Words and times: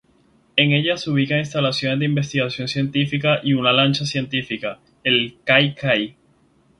En 0.55 0.71
ella 0.71 0.97
se 0.97 1.11
ubican 1.11 1.37
instalaciones 1.37 1.99
de 1.99 2.05
investigación 2.05 2.67
científica 2.67 3.39
y 3.43 3.53
una 3.53 3.71
lancha 3.71 4.03
científica, 4.03 4.79
el 5.03 5.37
"Kay-Kay". 5.43 6.15